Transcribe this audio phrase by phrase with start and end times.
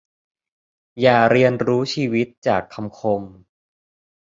[1.01, 3.21] อย่าเรียนรู้ชีวิตจากคำคม